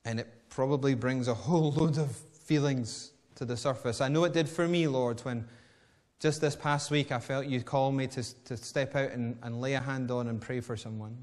And 0.05 0.19
it 0.19 0.29
probably 0.49 0.95
brings 0.95 1.29
a 1.29 1.35
whole 1.35 1.73
load 1.77 1.99
of 1.99 2.17
feelings 2.17 3.13
to 3.37 3.45
the 3.45 3.57
surface. 3.57 4.01
I 4.01 4.09
know 4.09 4.25
it 4.25 4.33
did 4.33 4.49
for 4.49 4.67
me, 4.67 4.87
Lord, 4.87 5.21
when 5.21 5.47
just 6.23 6.41
this 6.41 6.55
past 6.55 6.93
week, 6.93 7.11
I 7.11 7.19
felt 7.19 7.47
you 7.47 7.61
call 7.63 7.91
me 7.91 8.07
to, 8.07 8.45
to 8.45 8.57
step 8.57 8.95
out 8.95 9.11
and, 9.11 9.37
and 9.43 9.61
lay 9.61 9.75
a 9.75 9.81
hand 9.81 10.09
on 10.13 10.29
and 10.29 10.41
pray 10.41 10.61
for 10.61 10.77
someone. 10.77 11.19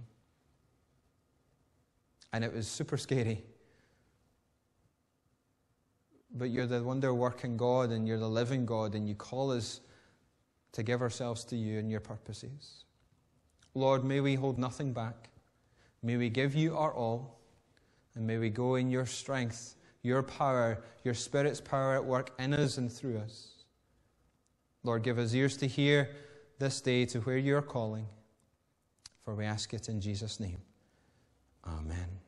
And 2.34 2.44
it 2.44 2.54
was 2.54 2.68
super 2.68 2.98
scary. 2.98 3.46
But 6.32 6.50
you're 6.50 6.68
the 6.68 6.84
wonder 6.84 7.14
working 7.14 7.56
God 7.56 7.92
and 7.92 8.10
you're 8.10 8.20
the 8.20 8.30
living 8.30 8.66
God, 8.66 8.94
and 8.94 9.08
you 9.08 9.16
call 9.16 9.54
us 9.54 9.80
to 10.74 10.84
give 10.84 11.02
ourselves 11.02 11.46
to 11.46 11.56
you 11.56 11.80
and 11.80 11.90
your 11.90 12.02
purposes. 12.02 12.84
Lord, 13.76 14.04
may 14.04 14.20
we 14.20 14.36
hold 14.36 14.60
nothing 14.60 14.92
back. 14.92 15.30
May 16.04 16.18
we 16.18 16.30
give 16.30 16.56
you 16.56 16.76
our 16.76 16.94
all, 16.94 17.40
and 18.16 18.28
may 18.28 18.38
we 18.38 18.50
go 18.50 18.76
in 18.76 18.92
your 18.92 19.06
strength, 19.06 19.76
your 20.04 20.24
power, 20.24 20.84
your 21.06 21.14
Spirit's 21.14 21.62
power 21.62 21.96
at 21.96 22.04
work 22.04 22.32
in 22.38 22.54
us 22.54 22.78
and 22.78 22.92
through 22.92 23.20
us. 23.20 23.59
Lord, 24.84 25.04
give 25.04 25.18
us 25.18 25.34
ears 25.34 25.58
to 25.58 25.68
hear 25.68 26.10
this 26.58 26.82
day 26.82 27.06
to 27.08 27.20
where 27.22 27.38
you 27.38 27.56
are 27.58 27.62
calling. 27.62 28.08
For 29.24 29.36
we 29.36 29.46
ask 29.46 29.74
it 29.74 29.90
in 29.90 30.02
Jesus' 30.02 30.40
name. 30.40 30.62
Amen. 31.66 32.19